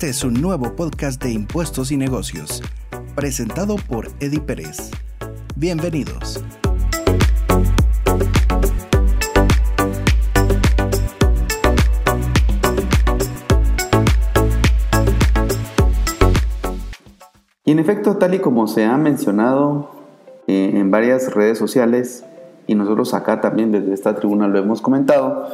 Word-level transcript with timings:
Este 0.00 0.08
es 0.08 0.24
un 0.24 0.40
nuevo 0.40 0.74
podcast 0.76 1.22
de 1.22 1.30
impuestos 1.30 1.92
y 1.92 1.98
negocios, 1.98 2.62
presentado 3.14 3.76
por 3.76 4.08
Eddie 4.18 4.40
Pérez. 4.40 4.90
Bienvenidos. 5.56 6.42
Y 17.66 17.72
en 17.72 17.78
efecto, 17.78 18.16
tal 18.16 18.32
y 18.32 18.38
como 18.38 18.68
se 18.68 18.86
ha 18.86 18.96
mencionado 18.96 19.90
eh, 20.46 20.70
en 20.76 20.90
varias 20.90 21.34
redes 21.34 21.58
sociales, 21.58 22.24
y 22.66 22.74
nosotros 22.74 23.12
acá 23.12 23.42
también 23.42 23.70
desde 23.70 23.92
esta 23.92 24.14
tribuna 24.14 24.48
lo 24.48 24.58
hemos 24.58 24.80
comentado, 24.80 25.50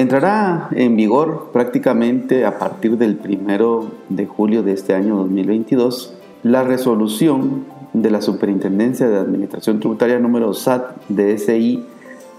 entrará 0.00 0.68
en 0.70 0.94
vigor 0.94 1.50
prácticamente 1.52 2.44
a 2.44 2.56
partir 2.58 2.98
del 2.98 3.16
primero 3.16 3.90
de 4.08 4.26
julio 4.26 4.62
de 4.62 4.72
este 4.72 4.94
año 4.94 5.16
2022 5.16 6.14
la 6.44 6.62
resolución 6.62 7.64
de 7.92 8.10
la 8.12 8.22
Superintendencia 8.22 9.08
de 9.08 9.18
Administración 9.18 9.80
Tributaria 9.80 10.20
número 10.20 10.54
SAT 10.54 10.94
DSI 11.08 11.84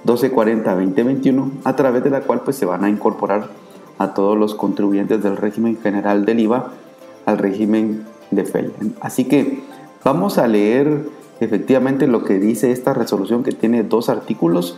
1240-2021, 0.05 1.51
a 1.65 1.75
través 1.75 2.01
de 2.01 2.09
la 2.09 2.21
cual 2.21 2.41
pues, 2.45 2.55
se 2.55 2.65
van 2.65 2.85
a 2.85 2.89
incorporar 2.89 3.49
a 3.97 4.13
todos 4.13 4.37
los 4.37 4.55
contribuyentes 4.55 5.21
del 5.21 5.35
régimen 5.35 5.77
general 5.81 6.23
del 6.23 6.39
IVA 6.39 6.71
al 7.25 7.37
régimen 7.37 8.05
de 8.31 8.45
FEL. 8.45 8.71
Así 9.01 9.25
que 9.25 9.61
vamos 10.05 10.37
a 10.37 10.47
leer 10.47 11.03
efectivamente 11.41 12.07
lo 12.07 12.23
que 12.23 12.39
dice 12.39 12.71
esta 12.71 12.93
resolución 12.93 13.43
que 13.43 13.51
tiene 13.51 13.83
dos 13.83 14.07
artículos 14.07 14.77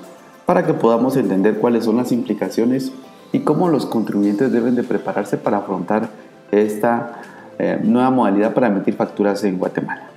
para 0.51 0.65
que 0.65 0.73
podamos 0.73 1.15
entender 1.15 1.59
cuáles 1.59 1.85
son 1.85 1.95
las 1.95 2.11
implicaciones 2.11 2.91
y 3.31 3.39
cómo 3.39 3.69
los 3.69 3.85
contribuyentes 3.85 4.51
deben 4.51 4.75
de 4.75 4.83
prepararse 4.83 5.37
para 5.37 5.59
afrontar 5.59 6.09
esta 6.51 7.21
eh, 7.57 7.79
nueva 7.81 8.09
modalidad 8.09 8.53
para 8.53 8.67
emitir 8.67 8.95
facturas 8.95 9.45
en 9.45 9.57
Guatemala. 9.57 10.09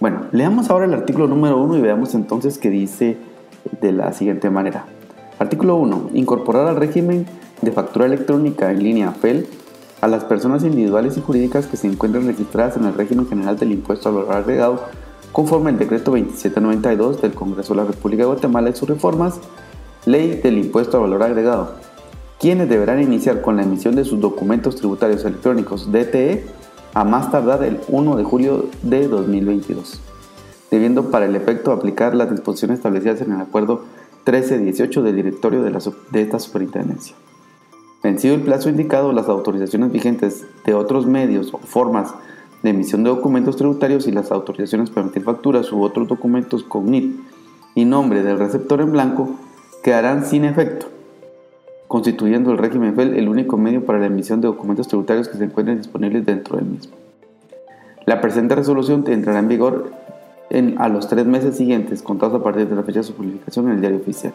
Bueno, 0.00 0.22
leamos 0.32 0.70
ahora 0.70 0.86
el 0.86 0.94
artículo 0.94 1.26
número 1.26 1.60
1 1.60 1.76
y 1.76 1.80
veamos 1.82 2.14
entonces 2.14 2.56
qué 2.56 2.70
dice 2.70 3.18
de 3.82 3.92
la 3.92 4.10
siguiente 4.14 4.48
manera. 4.48 4.86
Artículo 5.38 5.76
1. 5.76 6.12
Incorporar 6.14 6.66
al 6.66 6.76
régimen 6.76 7.26
de 7.60 7.72
factura 7.72 8.06
electrónica 8.06 8.70
en 8.70 8.82
línea 8.82 9.10
FEL 9.10 9.48
a 10.00 10.08
las 10.08 10.24
personas 10.24 10.64
individuales 10.64 11.18
y 11.18 11.20
jurídicas 11.20 11.66
que 11.66 11.76
se 11.76 11.88
encuentren 11.88 12.26
registradas 12.26 12.78
en 12.78 12.86
el 12.86 12.94
régimen 12.94 13.28
general 13.28 13.58
del 13.58 13.72
impuesto 13.72 14.08
al 14.08 14.14
valor 14.14 14.32
agregado 14.32 15.09
conforme 15.32 15.70
al 15.70 15.78
decreto 15.78 16.10
2792 16.12 17.22
del 17.22 17.34
Congreso 17.34 17.74
de 17.74 17.80
la 17.82 17.86
República 17.86 18.22
de 18.22 18.28
Guatemala 18.28 18.70
y 18.70 18.74
sus 18.74 18.88
reformas, 18.88 19.40
ley 20.06 20.40
del 20.42 20.58
impuesto 20.58 20.96
al 20.96 21.04
valor 21.04 21.22
agregado, 21.22 21.74
quienes 22.38 22.68
deberán 22.68 23.02
iniciar 23.02 23.42
con 23.42 23.56
la 23.56 23.62
emisión 23.62 23.94
de 23.94 24.04
sus 24.04 24.20
documentos 24.20 24.76
tributarios 24.76 25.24
electrónicos 25.24 25.92
DTE 25.92 26.44
a 26.94 27.04
más 27.04 27.30
tardar 27.30 27.62
el 27.62 27.80
1 27.88 28.16
de 28.16 28.24
julio 28.24 28.66
de 28.82 29.06
2022, 29.06 30.00
debiendo 30.70 31.10
para 31.10 31.26
el 31.26 31.36
efecto 31.36 31.72
aplicar 31.72 32.14
las 32.14 32.30
disposiciones 32.30 32.78
establecidas 32.78 33.20
en 33.20 33.32
el 33.32 33.40
acuerdo 33.40 33.84
1318 34.26 35.02
del 35.02 35.16
directorio 35.16 35.62
de, 35.62 35.92
de 36.10 36.22
esta 36.22 36.38
superintendencia. 36.38 37.14
Vencido 38.02 38.34
el 38.34 38.42
plazo 38.42 38.70
indicado, 38.70 39.12
las 39.12 39.28
autorizaciones 39.28 39.92
vigentes 39.92 40.46
de 40.64 40.74
otros 40.74 41.06
medios 41.06 41.52
o 41.52 41.58
formas 41.58 42.14
de 42.62 42.70
emisión 42.70 43.04
de 43.04 43.10
documentos 43.10 43.56
tributarios 43.56 44.06
y 44.06 44.12
las 44.12 44.30
autorizaciones 44.30 44.90
para 44.90 45.02
emitir 45.02 45.22
facturas 45.22 45.72
u 45.72 45.82
otros 45.82 46.08
documentos 46.08 46.62
con 46.62 46.90
NIT 46.90 47.20
y 47.74 47.84
nombre 47.84 48.22
del 48.22 48.38
receptor 48.38 48.80
en 48.80 48.92
blanco 48.92 49.30
quedarán 49.82 50.26
sin 50.26 50.44
efecto, 50.44 50.86
constituyendo 51.88 52.52
el 52.52 52.58
régimen 52.58 52.94
FEL 52.94 53.14
el 53.14 53.28
único 53.28 53.56
medio 53.56 53.84
para 53.84 53.98
la 53.98 54.06
emisión 54.06 54.40
de 54.40 54.48
documentos 54.48 54.88
tributarios 54.88 55.28
que 55.28 55.38
se 55.38 55.44
encuentren 55.44 55.78
disponibles 55.78 56.26
dentro 56.26 56.56
del 56.56 56.66
mismo. 56.66 56.94
La 58.06 58.20
presente 58.20 58.54
resolución 58.54 59.04
entrará 59.06 59.38
en 59.38 59.48
vigor 59.48 59.92
a 60.78 60.88
los 60.88 61.08
tres 61.08 61.26
meses 61.26 61.56
siguientes, 61.56 62.02
contados 62.02 62.40
a 62.40 62.42
partir 62.42 62.68
de 62.68 62.74
la 62.74 62.82
fecha 62.82 63.00
de 63.00 63.04
su 63.04 63.14
publicación 63.14 63.66
en 63.68 63.74
el 63.74 63.80
diario 63.80 63.98
oficial. 63.98 64.32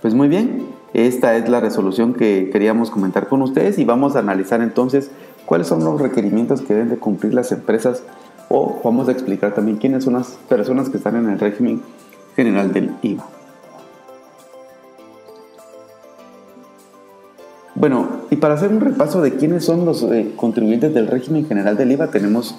Pues 0.00 0.14
muy 0.14 0.28
bien, 0.28 0.66
esta 0.94 1.36
es 1.36 1.48
la 1.48 1.60
resolución 1.60 2.14
que 2.14 2.48
queríamos 2.50 2.90
comentar 2.90 3.28
con 3.28 3.42
ustedes 3.42 3.78
y 3.78 3.84
vamos 3.84 4.16
a 4.16 4.20
analizar 4.20 4.62
entonces 4.62 5.10
cuáles 5.46 5.68
son 5.68 5.82
los 5.82 6.00
requerimientos 6.00 6.60
que 6.60 6.74
deben 6.74 6.90
de 6.90 6.98
cumplir 6.98 7.32
las 7.32 7.52
empresas 7.52 8.02
o 8.48 8.80
vamos 8.84 9.08
a 9.08 9.12
explicar 9.12 9.54
también 9.54 9.78
quiénes 9.78 10.04
son 10.04 10.14
las 10.14 10.38
personas 10.48 10.90
que 10.90 10.98
están 10.98 11.16
en 11.16 11.30
el 11.30 11.38
régimen 11.38 11.82
general 12.34 12.72
del 12.72 12.90
IVA. 13.02 13.24
Bueno, 17.74 18.08
y 18.30 18.36
para 18.36 18.54
hacer 18.54 18.70
un 18.70 18.80
repaso 18.80 19.20
de 19.20 19.36
quiénes 19.36 19.64
son 19.64 19.84
los 19.84 20.02
eh, 20.02 20.32
contribuyentes 20.36 20.94
del 20.94 21.08
régimen 21.08 21.46
general 21.46 21.76
del 21.76 21.92
IVA, 21.92 22.08
tenemos 22.08 22.56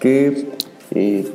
que 0.00 0.50
eh, 0.92 1.28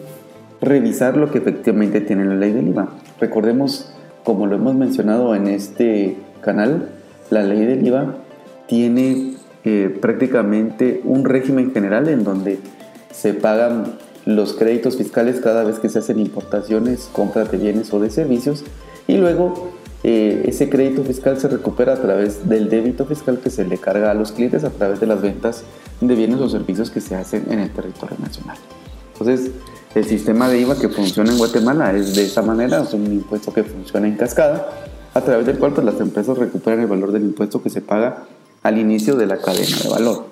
revisar 0.62 1.18
lo 1.18 1.32
que 1.32 1.38
efectivamente 1.38 2.02
tiene 2.02 2.26
la 2.26 2.36
ley 2.36 2.52
del 2.52 2.68
IVA. 2.70 2.90
Recordemos 3.20 3.94
como 4.24 4.48
lo 4.48 4.56
hemos 4.56 4.76
mencionado 4.76 5.36
en 5.36 5.48
este 5.48 6.18
canal, 6.42 6.90
la 7.30 7.44
ley 7.44 7.66
del 7.66 7.86
IVA 7.86 8.16
tiene 8.68 9.33
eh, 9.66 9.98
prácticamente 10.02 11.02
un 11.04 11.26
régimen 11.26 11.72
general 11.72 12.10
en 12.10 12.24
donde 12.24 12.60
se 13.12 13.34
pagan 13.34 13.98
los 14.26 14.54
créditos 14.54 14.98
fiscales 14.98 15.40
cada 15.42 15.64
vez 15.64 15.80
que 15.80 15.90
se 15.90 16.00
hacen 16.00 16.20
importaciones, 16.20 17.10
compras 17.12 17.52
de 17.52 17.58
bienes 17.58 17.94
o 17.94 18.00
de 18.00 18.10
servicios 18.10 18.64
y 19.08 19.18
luego 19.18 19.72
eh, 20.04 20.44
ese 20.48 20.70
crédito 20.70 21.04
fiscal 21.04 21.40
se 21.40 21.48
recupera 21.48 21.94
a 21.94 22.02
través 22.02 22.48
del 22.50 22.70
débito 22.70 23.06
fiscal 23.06 23.40
que 23.40 23.50
se 23.50 23.66
le 23.66 23.78
carga 23.78 24.12
a 24.12 24.14
los 24.14 24.34
clientes 24.34 24.66
a 24.66 24.70
través 24.70 25.00
de 25.00 25.08
las 25.08 25.22
ventas 25.22 25.64
de 26.02 26.16
bienes 26.16 26.42
o 26.42 26.50
servicios 26.50 26.92
que 26.92 27.00
se 27.00 27.16
hacen 27.16 27.46
en 27.50 27.60
el 27.60 27.70
territorio 27.70 28.18
nacional. 28.20 28.58
Entonces, 29.14 29.52
el 29.96 30.06
sistema 30.06 30.50
de 30.50 30.60
IVA 30.60 30.78
que 30.78 30.90
funciona 30.90 31.32
en 31.32 31.38
Guatemala 31.38 31.94
es 31.94 32.16
de 32.16 32.26
esa 32.26 32.42
manera, 32.42 32.82
es 32.82 32.94
un 32.94 33.06
impuesto 33.06 33.54
que 33.54 33.64
funciona 33.64 34.08
en 34.08 34.18
cascada, 34.18 34.68
a 35.14 35.22
través 35.22 35.46
del 35.46 35.58
cual 35.58 35.74
pues, 35.74 35.86
las 35.86 36.00
empresas 36.02 36.38
recuperan 36.38 36.82
el 36.82 36.88
valor 36.88 37.12
del 37.12 37.24
impuesto 37.24 37.62
que 37.62 37.70
se 37.70 37.80
paga 37.80 38.26
al 38.64 38.78
inicio 38.78 39.16
de 39.16 39.28
la 39.28 39.38
cadena 39.38 39.78
de 39.84 39.90
valor. 39.90 40.26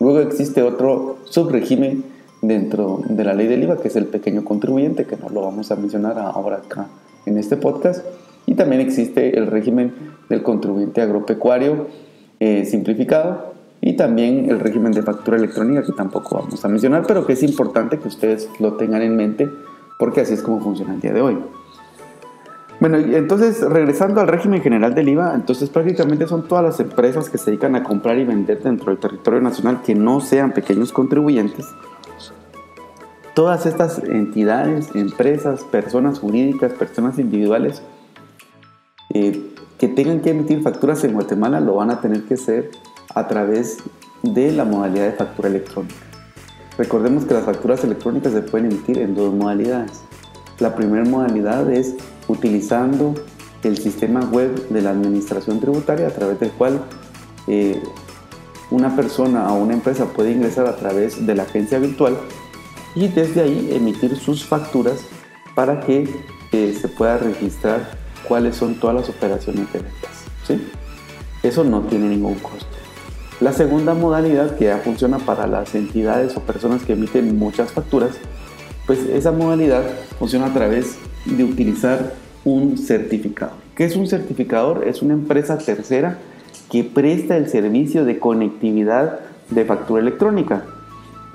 Luego 0.00 0.20
existe 0.20 0.62
otro 0.62 1.18
subrégimen 1.24 2.04
dentro 2.42 3.00
de 3.08 3.24
la 3.24 3.34
ley 3.34 3.46
del 3.46 3.64
IVA, 3.64 3.78
que 3.78 3.88
es 3.88 3.96
el 3.96 4.06
pequeño 4.06 4.44
contribuyente, 4.44 5.04
que 5.04 5.16
no 5.16 5.28
lo 5.28 5.42
vamos 5.42 5.70
a 5.70 5.76
mencionar 5.76 6.18
ahora 6.18 6.58
acá 6.58 6.88
en 7.24 7.38
este 7.38 7.56
podcast. 7.56 8.04
Y 8.46 8.54
también 8.54 8.80
existe 8.80 9.36
el 9.36 9.48
régimen 9.48 9.92
del 10.28 10.42
contribuyente 10.42 11.02
agropecuario 11.02 11.88
eh, 12.38 12.64
simplificado, 12.64 13.56
y 13.80 13.94
también 13.94 14.50
el 14.50 14.58
régimen 14.58 14.92
de 14.92 15.02
factura 15.02 15.36
electrónica 15.36 15.84
que 15.84 15.92
tampoco 15.92 16.36
vamos 16.36 16.64
a 16.64 16.68
mencionar, 16.68 17.04
pero 17.06 17.26
que 17.26 17.34
es 17.34 17.42
importante 17.42 17.98
que 17.98 18.08
ustedes 18.08 18.48
lo 18.58 18.74
tengan 18.74 19.02
en 19.02 19.16
mente 19.16 19.48
porque 19.98 20.22
así 20.22 20.34
es 20.34 20.42
como 20.42 20.60
funciona 20.60 20.94
el 20.94 21.00
día 21.00 21.12
de 21.12 21.20
hoy. 21.20 21.38
Bueno, 22.78 22.98
entonces 22.98 23.62
regresando 23.62 24.20
al 24.20 24.28
régimen 24.28 24.60
general 24.60 24.94
del 24.94 25.08
IVA, 25.08 25.34
entonces 25.34 25.70
prácticamente 25.70 26.26
son 26.26 26.46
todas 26.46 26.62
las 26.62 26.78
empresas 26.78 27.30
que 27.30 27.38
se 27.38 27.50
dedican 27.50 27.74
a 27.74 27.82
comprar 27.82 28.18
y 28.18 28.24
vender 28.24 28.62
dentro 28.62 28.86
del 28.86 28.98
territorio 28.98 29.40
nacional 29.40 29.80
que 29.82 29.94
no 29.94 30.20
sean 30.20 30.52
pequeños 30.52 30.92
contribuyentes. 30.92 31.66
Todas 33.34 33.64
estas 33.64 33.98
entidades, 34.00 34.94
empresas, 34.94 35.64
personas 35.64 36.18
jurídicas, 36.18 36.72
personas 36.74 37.18
individuales 37.18 37.82
eh, 39.14 39.52
que 39.78 39.88
tengan 39.88 40.20
que 40.20 40.30
emitir 40.30 40.62
facturas 40.62 41.02
en 41.04 41.14
Guatemala 41.14 41.60
lo 41.60 41.76
van 41.76 41.90
a 41.90 42.00
tener 42.00 42.24
que 42.24 42.34
hacer 42.34 42.70
a 43.14 43.26
través 43.26 43.78
de 44.22 44.52
la 44.52 44.64
modalidad 44.64 45.06
de 45.06 45.12
factura 45.12 45.48
electrónica. 45.48 45.96
Recordemos 46.76 47.24
que 47.24 47.32
las 47.32 47.44
facturas 47.44 47.82
electrónicas 47.84 48.34
se 48.34 48.42
pueden 48.42 48.70
emitir 48.70 48.98
en 48.98 49.14
dos 49.14 49.32
modalidades. 49.34 50.02
La 50.58 50.74
primera 50.74 51.04
modalidad 51.04 51.70
es 51.70 51.96
utilizando 52.28 53.14
el 53.62 53.78
sistema 53.78 54.20
web 54.20 54.68
de 54.68 54.82
la 54.82 54.90
administración 54.90 55.60
tributaria 55.60 56.08
a 56.08 56.10
través 56.10 56.38
del 56.40 56.50
cual 56.50 56.82
eh, 57.46 57.82
una 58.70 58.94
persona 58.94 59.52
o 59.52 59.62
una 59.62 59.74
empresa 59.74 60.06
puede 60.06 60.32
ingresar 60.32 60.66
a 60.66 60.76
través 60.76 61.24
de 61.26 61.34
la 61.34 61.44
agencia 61.44 61.78
virtual 61.78 62.16
y 62.94 63.08
desde 63.08 63.42
ahí 63.42 63.70
emitir 63.72 64.16
sus 64.16 64.44
facturas 64.44 65.00
para 65.54 65.80
que 65.80 66.08
eh, 66.52 66.76
se 66.80 66.88
pueda 66.88 67.18
registrar 67.18 67.98
cuáles 68.26 68.56
son 68.56 68.74
todas 68.80 68.96
las 68.96 69.08
operaciones 69.08 69.72
de 69.72 69.80
ventas. 69.80 70.70
Eso 71.42 71.62
no 71.64 71.82
tiene 71.82 72.08
ningún 72.08 72.34
costo. 72.36 72.66
La 73.40 73.52
segunda 73.52 73.94
modalidad 73.94 74.56
que 74.56 74.64
ya 74.64 74.78
funciona 74.78 75.18
para 75.18 75.46
las 75.46 75.74
entidades 75.74 76.36
o 76.36 76.40
personas 76.40 76.82
que 76.82 76.94
emiten 76.94 77.38
muchas 77.38 77.70
facturas, 77.70 78.16
pues 78.86 79.00
esa 79.00 79.30
modalidad 79.30 79.84
funciona 80.18 80.46
a 80.46 80.54
través 80.54 80.94
de 80.94 81.15
utilizar 81.44 82.14
un 82.44 82.78
certificador. 82.78 83.54
¿Qué 83.74 83.84
es 83.84 83.96
un 83.96 84.06
certificador? 84.06 84.86
Es 84.86 85.02
una 85.02 85.14
empresa 85.14 85.58
tercera 85.58 86.18
que 86.70 86.84
presta 86.84 87.36
el 87.36 87.48
servicio 87.48 88.04
de 88.04 88.18
conectividad 88.18 89.20
de 89.50 89.64
factura 89.64 90.00
electrónica. 90.00 90.64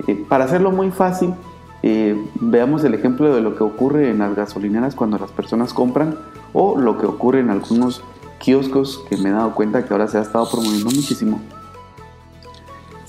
Eh, 0.06 0.24
para 0.28 0.44
hacerlo 0.44 0.70
muy 0.72 0.90
fácil, 0.90 1.34
eh, 1.82 2.16
veamos 2.40 2.84
el 2.84 2.94
ejemplo 2.94 3.34
de 3.34 3.40
lo 3.40 3.56
que 3.56 3.64
ocurre 3.64 4.10
en 4.10 4.18
las 4.18 4.34
gasolineras 4.34 4.94
cuando 4.94 5.18
las 5.18 5.30
personas 5.30 5.72
compran 5.72 6.16
o 6.52 6.78
lo 6.78 6.98
que 6.98 7.06
ocurre 7.06 7.40
en 7.40 7.50
algunos 7.50 8.02
kioscos 8.38 9.04
que 9.08 9.16
me 9.16 9.30
he 9.30 9.32
dado 9.32 9.54
cuenta 9.54 9.84
que 9.84 9.92
ahora 9.92 10.08
se 10.08 10.18
ha 10.18 10.22
estado 10.22 10.48
promoviendo 10.50 10.90
muchísimo 10.90 11.40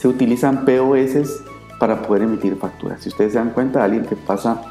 se 0.04 0.10
utilizan 0.10 0.66
POS 0.66 1.46
para 1.80 2.02
poder 2.02 2.24
emitir 2.24 2.58
facturas. 2.58 3.02
Si 3.02 3.08
ustedes 3.08 3.32
se 3.32 3.38
dan 3.38 3.52
cuenta, 3.52 3.86
alguien 3.86 4.06
que 4.06 4.18
pasa 4.18 4.62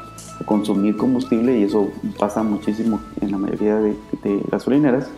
consumir 0.45 0.97
combustible, 0.97 1.57
y 1.57 1.63
eso 1.63 1.89
pasa 2.19 2.43
muchísimo 2.43 2.99
en 3.21 3.31
la 3.31 3.37
mayoría 3.37 3.77
de, 3.77 3.95
gasolineras, 4.51 5.09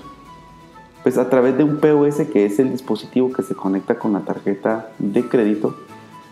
pues 1.04 1.18
a 1.18 1.30
través 1.30 1.58
de 1.58 1.64
un 1.64 1.78
POS, 1.78 2.28
que 2.32 2.46
es 2.46 2.60
el 2.60 2.72
dispositivo 2.72 3.32
que 3.32 3.44
se 3.44 3.56
conecta 3.56 4.00
con 4.00 4.14
la 4.14 4.22
tarjeta 4.22 4.90
de 4.98 5.28
crédito, 5.28 5.76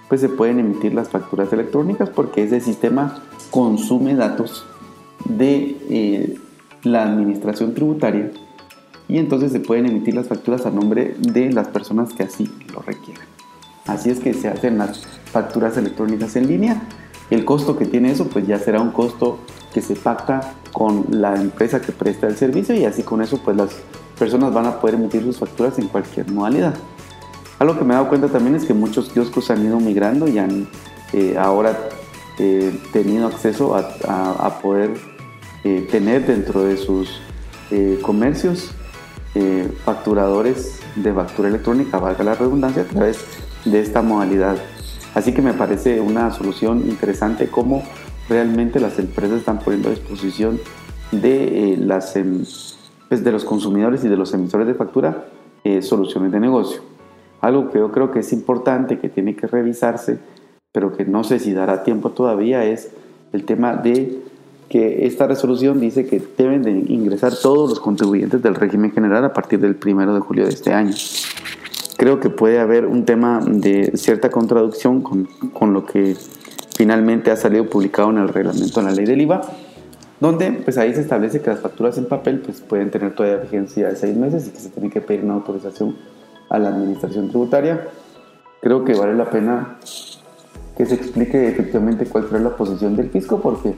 pues 0.09 0.21
se 0.21 0.29
pueden 0.29 0.59
emitir 0.59 0.93
las 0.93 1.09
facturas 1.09 1.51
electrónicas 1.53 2.09
porque 2.09 2.43
ese 2.43 2.59
sistema 2.59 3.23
consume 3.51 4.15
datos 4.15 4.65
de 5.25 5.77
eh, 5.89 6.37
la 6.83 7.03
administración 7.03 7.73
tributaria 7.73 8.31
y 9.07 9.17
entonces 9.17 9.51
se 9.51 9.59
pueden 9.59 9.85
emitir 9.85 10.15
las 10.15 10.27
facturas 10.27 10.65
a 10.65 10.71
nombre 10.71 11.15
de 11.19 11.51
las 11.51 11.67
personas 11.67 12.13
que 12.13 12.23
así 12.23 12.49
lo 12.73 12.81
requieran. 12.81 13.25
Así 13.85 14.09
es 14.09 14.19
que 14.19 14.33
se 14.33 14.47
hacen 14.47 14.77
las 14.77 15.05
facturas 15.25 15.77
electrónicas 15.77 16.35
en 16.35 16.47
línea. 16.47 16.81
El 17.33 17.45
costo 17.45 17.75
que 17.75 17.87
tiene 17.87 18.11
eso 18.11 18.27
pues 18.27 18.45
ya 18.45 18.59
será 18.59 18.79
un 18.79 18.91
costo 18.91 19.39
que 19.73 19.81
se 19.81 19.95
pacta 19.95 20.53
con 20.71 21.07
la 21.09 21.35
empresa 21.35 21.81
que 21.81 21.91
presta 21.91 22.27
el 22.27 22.37
servicio 22.37 22.75
y 22.75 22.85
así 22.85 23.01
con 23.01 23.23
eso 23.23 23.39
pues 23.43 23.57
las 23.57 23.71
personas 24.19 24.53
van 24.53 24.67
a 24.67 24.79
poder 24.79 24.97
emitir 24.97 25.23
sus 25.23 25.39
facturas 25.39 25.79
en 25.79 25.87
cualquier 25.87 26.29
modalidad. 26.29 26.75
Algo 27.57 27.75
que 27.75 27.83
me 27.85 27.95
he 27.95 27.97
dado 27.97 28.07
cuenta 28.07 28.27
también 28.27 28.55
es 28.55 28.65
que 28.65 28.75
muchos 28.75 29.09
kioscos 29.09 29.49
han 29.49 29.65
ido 29.65 29.79
migrando 29.79 30.27
y 30.27 30.37
han 30.37 30.67
eh, 31.11 31.35
ahora 31.35 31.75
eh, 32.37 32.79
tenido 32.91 33.25
acceso 33.25 33.75
a, 33.75 34.59
poder 34.61 34.91
eh, 35.63 35.87
tener 35.89 36.27
dentro 36.27 36.63
de 36.63 36.77
sus 36.77 37.19
comercios 38.03 38.69
facturadores 39.83 40.81
de 40.95 41.11
factura 41.11 41.49
electrónica, 41.49 41.97
valga 41.97 42.23
la 42.23 42.35
redundancia, 42.35 42.83
a 42.83 42.85
través 42.85 43.25
de 43.65 43.81
esta 43.81 44.03
modalidad. 44.03 44.57
Así 45.15 45.33
que 45.33 45.41
me 45.41 45.53
parece 45.53 46.01
una 46.01 46.31
solución 46.31 46.79
interesante 46.89 47.47
cómo 47.47 47.83
realmente 48.29 48.79
las 48.79 48.97
empresas 48.99 49.39
están 49.39 49.59
poniendo 49.59 49.89
a 49.89 49.91
disposición 49.91 50.59
de, 51.11 51.73
eh, 51.73 51.77
las, 51.77 52.15
em, 52.15 52.43
pues 53.09 53.23
de 53.23 53.31
los 53.31 53.45
consumidores 53.45 54.03
y 54.03 54.07
de 54.07 54.17
los 54.17 54.33
emisores 54.33 54.65
de 54.65 54.73
factura 54.73 55.25
eh, 55.63 55.81
soluciones 55.81 56.31
de 56.31 56.39
negocio. 56.39 56.81
Algo 57.41 57.69
que 57.69 57.77
yo 57.77 57.91
creo 57.91 58.11
que 58.11 58.19
es 58.19 58.33
importante, 58.33 58.99
que 58.99 59.09
tiene 59.09 59.35
que 59.35 59.47
revisarse, 59.47 60.17
pero 60.71 60.95
que 60.95 61.05
no 61.05 61.23
sé 61.23 61.39
si 61.39 61.53
dará 61.53 61.83
tiempo 61.83 62.09
todavía, 62.09 62.65
es 62.65 62.91
el 63.33 63.45
tema 63.45 63.75
de 63.75 64.19
que 64.69 65.05
esta 65.05 65.27
resolución 65.27 65.79
dice 65.79 66.07
que 66.07 66.21
deben 66.37 66.63
de 66.63 66.71
ingresar 66.71 67.33
todos 67.35 67.69
los 67.69 67.79
contribuyentes 67.79 68.41
del 68.41 68.55
régimen 68.55 68.91
general 68.91 69.23
a 69.25 69.33
partir 69.33 69.59
del 69.59 69.75
primero 69.75 70.15
de 70.15 70.21
julio 70.21 70.45
de 70.45 70.49
este 70.49 70.73
año 70.73 70.93
creo 71.97 72.19
que 72.19 72.29
puede 72.29 72.59
haber 72.59 72.85
un 72.85 73.05
tema 73.05 73.41
de 73.45 73.91
cierta 73.95 74.29
contradicción 74.29 75.01
con, 75.01 75.73
lo 75.73 75.85
que 75.85 76.15
finalmente 76.75 77.31
ha 77.31 77.37
salido 77.37 77.69
publicado 77.69 78.09
en 78.09 78.17
el 78.17 78.29
reglamento 78.29 78.79
de 78.79 78.85
la 78.85 78.91
ley 78.91 79.05
del 79.05 79.21
IVA, 79.21 79.41
donde 80.19 80.51
pues 80.51 80.77
ahí 80.77 80.93
se 80.93 81.01
establece 81.01 81.41
que 81.41 81.49
las 81.49 81.59
facturas 81.59 81.97
en 81.97 82.05
papel 82.05 82.39
pues 82.39 82.61
pueden 82.61 82.91
tener 82.91 83.13
todavía 83.13 83.37
vigencia 83.37 83.89
de 83.89 83.95
seis 83.95 84.15
meses 84.15 84.47
y 84.47 84.51
que 84.51 84.59
se 84.59 84.69
tiene 84.69 84.89
que 84.89 85.01
pedir 85.01 85.23
una 85.23 85.35
autorización 85.35 85.95
a 86.49 86.59
la 86.59 86.69
administración 86.69 87.29
tributaria. 87.29 87.87
Creo 88.61 88.85
que 88.85 88.93
vale 88.93 89.13
la 89.15 89.29
pena 89.29 89.77
que 90.77 90.85
se 90.85 90.95
explique 90.95 91.47
efectivamente 91.47 92.05
cuál 92.05 92.27
será 92.27 92.39
la 92.39 92.55
posición 92.55 92.95
del 92.95 93.09
fisco 93.09 93.39
porque 93.39 93.75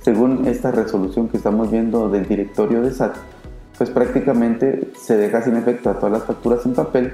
según 0.00 0.46
esta 0.46 0.72
resolución 0.72 1.28
que 1.28 1.36
estamos 1.36 1.70
viendo 1.70 2.08
del 2.08 2.26
directorio 2.26 2.82
de 2.82 2.92
SAT, 2.92 3.14
pues 3.78 3.90
prácticamente 3.90 4.92
se 5.00 5.16
deja 5.16 5.42
sin 5.42 5.56
efecto 5.56 5.90
a 5.90 5.94
todas 5.94 6.12
las 6.12 6.24
facturas 6.24 6.64
en 6.66 6.74
papel 6.74 7.12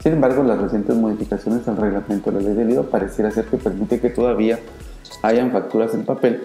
sin 0.00 0.12
embargo, 0.12 0.42
las 0.44 0.60
recientes 0.60 0.94
modificaciones 0.96 1.66
al 1.66 1.76
reglamento 1.76 2.30
de 2.30 2.40
la 2.40 2.48
ley 2.48 2.54
del 2.54 2.70
IVA 2.70 2.84
pareciera 2.84 3.30
ser 3.30 3.46
que 3.46 3.56
permite 3.56 4.00
que 4.00 4.10
todavía 4.10 4.60
hayan 5.22 5.50
facturas 5.50 5.92
en 5.94 6.04
papel, 6.04 6.42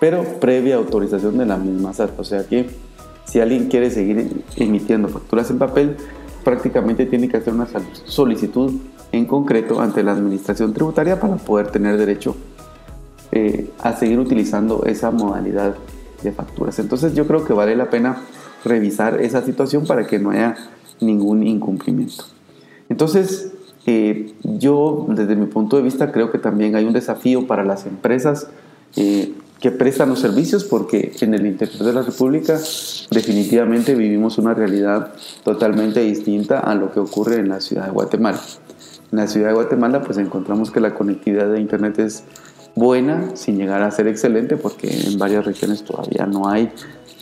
pero 0.00 0.24
previa 0.40 0.76
autorización 0.76 1.38
de 1.38 1.46
la 1.46 1.56
misma 1.56 1.92
SAT. 1.92 2.18
O 2.18 2.24
sea 2.24 2.44
que 2.44 2.68
si 3.24 3.40
alguien 3.40 3.68
quiere 3.68 3.90
seguir 3.90 4.44
emitiendo 4.56 5.08
facturas 5.08 5.50
en 5.50 5.58
papel, 5.58 5.96
prácticamente 6.44 7.06
tiene 7.06 7.28
que 7.28 7.36
hacer 7.36 7.54
una 7.54 7.68
solicitud 8.04 8.72
en 9.12 9.26
concreto 9.26 9.80
ante 9.80 10.02
la 10.02 10.12
administración 10.12 10.72
tributaria 10.72 11.18
para 11.20 11.36
poder 11.36 11.70
tener 11.70 11.96
derecho 11.96 12.36
eh, 13.32 13.70
a 13.82 13.92
seguir 13.94 14.18
utilizando 14.18 14.84
esa 14.84 15.10
modalidad 15.10 15.76
de 16.22 16.32
facturas. 16.32 16.78
Entonces 16.80 17.14
yo 17.14 17.26
creo 17.26 17.44
que 17.44 17.52
vale 17.52 17.76
la 17.76 17.88
pena 17.88 18.16
revisar 18.64 19.20
esa 19.20 19.42
situación 19.42 19.86
para 19.86 20.06
que 20.06 20.18
no 20.18 20.30
haya 20.30 20.56
ningún 21.00 21.46
incumplimiento. 21.46 22.35
Entonces, 22.88 23.52
eh, 23.86 24.34
yo 24.42 25.06
desde 25.08 25.36
mi 25.36 25.46
punto 25.46 25.76
de 25.76 25.82
vista 25.82 26.10
creo 26.12 26.30
que 26.30 26.38
también 26.38 26.74
hay 26.76 26.84
un 26.84 26.92
desafío 26.92 27.46
para 27.46 27.64
las 27.64 27.86
empresas 27.86 28.48
eh, 28.96 29.32
que 29.60 29.70
prestan 29.70 30.08
los 30.08 30.20
servicios 30.20 30.64
porque 30.64 31.12
en 31.20 31.34
el 31.34 31.46
interior 31.46 31.84
de 31.84 31.92
la 31.92 32.02
República 32.02 32.58
definitivamente 33.10 33.94
vivimos 33.94 34.38
una 34.38 34.54
realidad 34.54 35.14
totalmente 35.44 36.00
distinta 36.00 36.60
a 36.60 36.74
lo 36.74 36.92
que 36.92 37.00
ocurre 37.00 37.36
en 37.36 37.48
la 37.48 37.60
ciudad 37.60 37.86
de 37.86 37.92
Guatemala. 37.92 38.40
En 39.12 39.18
la 39.18 39.26
ciudad 39.28 39.48
de 39.48 39.54
Guatemala 39.54 40.02
pues 40.02 40.18
encontramos 40.18 40.70
que 40.70 40.80
la 40.80 40.94
conectividad 40.94 41.50
de 41.50 41.60
Internet 41.60 41.98
es 42.00 42.24
buena, 42.74 43.34
sin 43.34 43.56
llegar 43.56 43.82
a 43.82 43.90
ser 43.90 44.06
excelente, 44.06 44.56
porque 44.56 44.88
en 44.88 45.18
varias 45.18 45.44
regiones 45.46 45.82
todavía 45.82 46.26
no 46.26 46.48
hay 46.48 46.70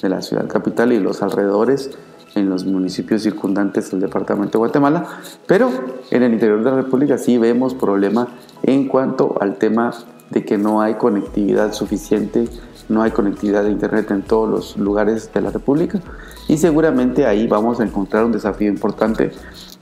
de 0.03 0.09
la 0.09 0.21
ciudad 0.21 0.49
capital 0.49 0.93
y 0.93 0.99
los 0.99 1.23
alrededores 1.23 1.91
en 2.35 2.49
los 2.49 2.65
municipios 2.65 3.23
circundantes 3.23 3.91
del 3.91 4.01
departamento 4.01 4.53
de 4.53 4.59
Guatemala, 4.59 5.07
pero 5.47 5.71
en 6.11 6.23
el 6.23 6.33
interior 6.33 6.63
de 6.63 6.71
la 6.71 6.77
República 6.77 7.19
sí 7.19 7.39
vemos 7.39 7.75
problema 7.75 8.29
en 8.63 8.89
cuanto 8.89 9.37
al 9.41 9.57
tema 9.57 9.93
de 10.31 10.45
que 10.45 10.59
no 10.59 10.81
hay 10.81 10.95
conectividad 10.95 11.73
suficiente, 11.73 12.49
no 12.89 13.03
hay 13.03 13.11
conectividad 13.13 13.65
de 13.65 13.71
Internet 13.71 14.11
en 14.11 14.23
todos 14.23 14.49
los 14.49 14.77
lugares 14.77 15.33
de 15.33 15.41
la 15.41 15.51
República 15.51 16.01
y 16.49 16.59
seguramente 16.59 17.27
ahí 17.27 17.47
vamos 17.47 17.81
a 17.81 17.85
encontrar 17.85 18.25
un 18.25 18.33
desafío 18.33 18.69
importante 18.69 19.31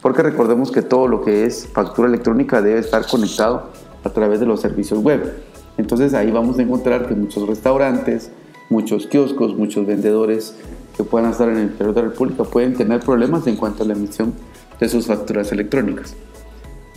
porque 0.02 0.22
recordemos 0.22 0.72
que 0.72 0.82
todo 0.82 1.06
lo 1.06 1.22
que 1.22 1.46
es 1.46 1.69
factura 1.69 2.08
electrónica 2.08 2.60
debe 2.60 2.81
estar 2.81 3.06
conectado 3.06 3.70
a 4.04 4.10
través 4.10 4.40
de 4.40 4.46
los 4.46 4.60
servicios 4.60 5.00
web. 5.00 5.32
Entonces 5.78 6.12
ahí 6.12 6.31
vamos 6.31 6.58
a 6.58 6.62
encontrar 6.62 7.06
que 7.06 7.14
muchos 7.14 7.49
restaurantes, 7.49 8.31
muchos 8.69 9.06
kioscos, 9.06 9.56
muchos 9.56 9.87
vendedores 9.87 10.56
que 10.96 11.04
puedan 11.04 11.30
estar 11.30 11.49
en 11.49 11.56
el 11.56 11.62
interior 11.64 11.94
de 11.94 12.02
la 12.02 12.08
República 12.08 12.44
pueden 12.44 12.75
tener 12.75 13.00
problemas 13.00 13.46
en 13.46 13.56
cuanto 13.56 13.82
a 13.82 13.87
la 13.87 13.94
emisión 13.94 14.32
de 14.78 14.88
sus 14.88 15.06
facturas 15.06 15.52
electrónicas. 15.52 16.14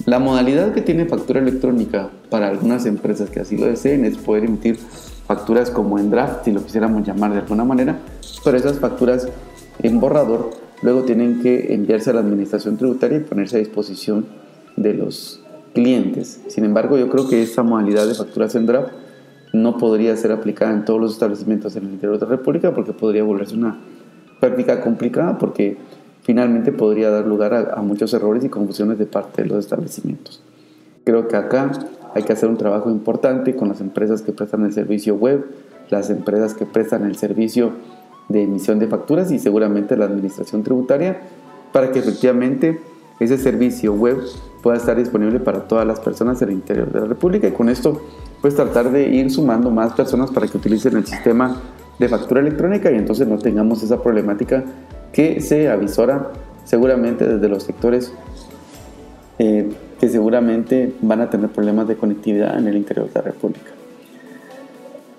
La 0.05 0.19
modalidad 0.19 0.73
que 0.73 0.81
tiene 0.81 1.05
factura 1.05 1.39
electrónica 1.39 2.09
para 2.29 2.49
algunas 2.49 2.85
empresas 2.85 3.29
que 3.29 3.39
así 3.39 3.57
lo 3.57 3.65
deseen 3.65 4.05
es 4.05 4.17
poder 4.17 4.43
emitir 4.43 4.77
facturas 5.25 5.71
como 5.71 5.97
en 5.97 6.11
draft, 6.11 6.45
si 6.45 6.51
lo 6.51 6.63
quisiéramos 6.63 7.07
llamar 7.07 7.31
de 7.31 7.39
alguna 7.39 7.63
manera, 7.63 7.99
pero 8.43 8.57
esas 8.57 8.79
facturas 8.79 9.27
en 9.81 9.99
borrador 9.99 10.51
luego 10.81 11.03
tienen 11.03 11.41
que 11.41 11.73
enviarse 11.73 12.09
a 12.09 12.13
la 12.13 12.19
administración 12.19 12.77
tributaria 12.77 13.17
y 13.17 13.21
ponerse 13.21 13.55
a 13.55 13.59
disposición 13.59 14.25
de 14.75 14.93
los 14.93 15.41
clientes. 15.73 16.41
Sin 16.47 16.65
embargo, 16.65 16.97
yo 16.97 17.09
creo 17.09 17.27
que 17.27 17.41
esta 17.41 17.63
modalidad 17.63 18.07
de 18.07 18.13
facturas 18.13 18.53
en 18.55 18.65
draft 18.65 18.89
no 19.55 19.77
podría 19.77 20.15
ser 20.17 20.31
aplicada 20.31 20.71
en 20.73 20.85
todos 20.85 20.99
los 20.99 21.13
establecimientos 21.13 21.75
en 21.75 21.85
el 21.85 21.93
interior 21.93 22.19
de 22.19 22.25
la 22.25 22.31
República 22.31 22.73
porque 22.73 22.93
podría 22.93 23.23
volverse 23.23 23.55
una 23.55 23.79
práctica 24.39 24.81
complicada 24.81 25.37
porque 25.37 25.77
finalmente 26.23 26.71
podría 26.71 27.09
dar 27.09 27.25
lugar 27.25 27.73
a, 27.75 27.81
muchos 27.81 28.13
errores 28.13 28.43
y 28.43 28.49
confusiones 28.49 28.97
de 28.97 29.05
parte 29.05 29.43
de 29.43 29.47
los 29.47 29.59
establecimientos. 29.59 30.41
Creo 31.03 31.27
que 31.27 31.35
acá 31.35 31.71
hay 32.13 32.23
que 32.23 32.33
hacer 32.33 32.49
un 32.49 32.57
trabajo 32.57 32.89
importante 32.89 33.55
con 33.55 33.69
las 33.69 33.79
empresas 33.79 34.21
que 34.21 34.31
prestan 34.31 34.65
el 34.65 34.73
servicio 34.73 35.15
web, 35.15 35.45
las 35.89 36.09
empresas 36.09 36.53
que 36.53 36.65
prestan 36.65 37.05
el 37.05 37.15
servicio 37.15 37.71
de 38.27 38.41
emisión 38.41 38.79
de 38.79 38.87
facturas 38.87 39.31
y 39.31 39.39
seguramente 39.39 39.95
la 39.95 40.05
administración 40.05 40.63
tributaria 40.63 41.21
para 41.71 41.91
que 41.91 41.99
efectivamente 41.99 42.79
ese 43.19 43.37
servicio 43.37 43.93
web 43.93 44.17
pueda 44.63 44.77
estar 44.77 44.97
disponible 44.97 45.39
para 45.39 45.67
todas 45.67 45.85
las 45.85 45.99
personas 45.99 46.39
del 46.39 46.51
interior 46.51 46.91
de 46.91 47.01
la 47.01 47.05
República 47.05 47.47
y 47.47 47.51
con 47.51 47.69
esto 47.69 48.01
pues 48.45 48.53
tratar 48.55 48.91
de 48.91 49.07
ir 49.07 49.31
sumando 49.31 49.71
más 49.71 49.93
personas 49.93 50.29
para 50.29 50.45
que 50.45 50.55
utilicen 50.55 50.95
el 50.97 51.07
sistema 51.07 51.63
de 51.97 52.07
factura 52.07 52.41
electrónica 52.41 52.91
y 52.91 52.95
entonces 52.95 53.27
no 53.27 53.39
tengamos 53.39 53.81
esa 53.81 54.03
problemática 54.03 54.63
que 55.11 55.41
se 55.41 55.67
avisora 55.67 56.29
seguramente 56.63 57.25
desde 57.25 57.49
los 57.49 57.63
sectores 57.63 58.13
eh, 59.39 59.71
que 59.99 60.09
seguramente 60.09 60.93
van 61.01 61.21
a 61.21 61.29
tener 61.31 61.49
problemas 61.49 61.87
de 61.87 61.95
conectividad 61.95 62.55
en 62.59 62.67
el 62.67 62.77
interior 62.77 63.07
de 63.07 63.15
la 63.15 63.21
República. 63.21 63.71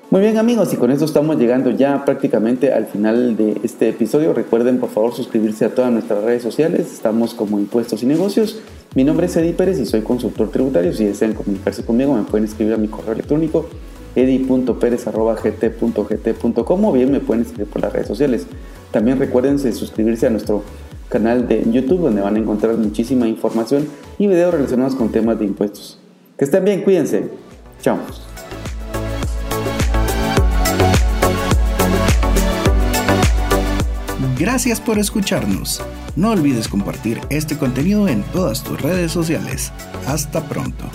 Muy 0.08 0.20
bien 0.20 0.38
amigos, 0.38 0.72
y 0.72 0.76
con 0.76 0.92
esto 0.92 1.04
estamos 1.04 1.36
llegando 1.36 1.72
ya 1.72 2.04
prácticamente 2.04 2.72
al 2.72 2.86
final 2.86 3.36
de 3.36 3.60
este 3.64 3.88
episodio. 3.88 4.34
Recuerden 4.34 4.78
por 4.78 4.90
favor 4.90 5.12
suscribirse 5.12 5.64
a 5.64 5.74
todas 5.74 5.90
nuestras 5.90 6.22
redes 6.22 6.44
sociales. 6.44 6.92
Estamos 6.92 7.34
como 7.34 7.58
Impuestos 7.58 8.04
y 8.04 8.06
Negocios. 8.06 8.60
Mi 8.96 9.04
nombre 9.04 9.26
es 9.26 9.36
Eddie 9.36 9.52
Pérez 9.52 9.78
y 9.78 9.84
soy 9.84 10.00
consultor 10.00 10.50
tributario. 10.50 10.94
Si 10.94 11.04
desean 11.04 11.34
comunicarse 11.34 11.84
conmigo 11.84 12.14
me 12.14 12.22
pueden 12.22 12.46
escribir 12.46 12.72
a 12.72 12.78
mi 12.78 12.88
correo 12.88 13.12
electrónico 13.12 13.68
edi.perez.gt.gt.com 14.14 16.84
o 16.86 16.92
bien 16.92 17.12
me 17.12 17.20
pueden 17.20 17.42
escribir 17.42 17.66
por 17.66 17.82
las 17.82 17.92
redes 17.92 18.06
sociales. 18.06 18.46
También 18.92 19.18
recuerden 19.18 19.58
suscribirse 19.58 20.26
a 20.26 20.30
nuestro 20.30 20.62
canal 21.10 21.46
de 21.46 21.70
YouTube 21.70 22.00
donde 22.00 22.22
van 22.22 22.36
a 22.36 22.38
encontrar 22.38 22.78
muchísima 22.78 23.28
información 23.28 23.86
y 24.18 24.28
videos 24.28 24.54
relacionados 24.54 24.94
con 24.94 25.12
temas 25.12 25.38
de 25.38 25.44
impuestos. 25.44 25.98
Que 26.38 26.46
estén 26.46 26.64
bien, 26.64 26.80
cuídense. 26.80 27.28
Chao. 27.82 27.98
Gracias 34.38 34.80
por 34.80 34.98
escucharnos. 34.98 35.82
No 36.16 36.30
olvides 36.30 36.66
compartir 36.68 37.20
este 37.28 37.58
contenido 37.58 38.08
en 38.08 38.22
todas 38.32 38.64
tus 38.64 38.80
redes 38.80 39.12
sociales. 39.12 39.70
Hasta 40.06 40.48
pronto. 40.48 40.90